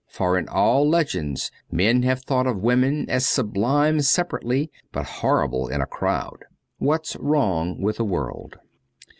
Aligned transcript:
For 0.07 0.35
in 0.35 0.49
all 0.49 0.89
legends 0.89 1.51
men 1.71 2.01
have 2.01 2.23
thought 2.23 2.47
of 2.47 2.57
women 2.63 3.07
as 3.07 3.23
sub 3.23 3.55
lime 3.55 4.01
separately, 4.01 4.71
but 4.91 5.05
horrible 5.05 5.67
in 5.67 5.79
a 5.79 5.85
crowd.' 5.85 6.45
What's 6.89 7.15
Wrong 7.17 7.79
with 7.79 7.97
the 7.97 8.03
World.' 8.05 8.57